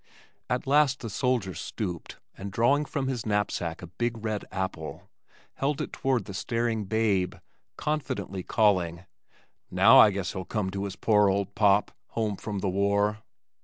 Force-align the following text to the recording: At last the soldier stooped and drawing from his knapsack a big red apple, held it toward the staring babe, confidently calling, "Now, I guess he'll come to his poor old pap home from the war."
At 0.49 0.65
last 0.65 1.01
the 1.01 1.11
soldier 1.11 1.53
stooped 1.53 2.17
and 2.35 2.51
drawing 2.51 2.85
from 2.85 3.07
his 3.07 3.23
knapsack 3.23 3.83
a 3.83 3.93
big 4.01 4.25
red 4.25 4.45
apple, 4.51 5.11
held 5.53 5.79
it 5.79 5.93
toward 5.93 6.25
the 6.25 6.33
staring 6.33 6.85
babe, 6.85 7.35
confidently 7.77 8.41
calling, 8.41 9.05
"Now, 9.69 9.99
I 9.99 10.09
guess 10.09 10.33
he'll 10.33 10.43
come 10.43 10.71
to 10.71 10.85
his 10.85 10.95
poor 10.95 11.29
old 11.29 11.53
pap 11.53 11.91
home 12.13 12.35
from 12.37 12.61
the 12.61 12.67
war." 12.69 13.19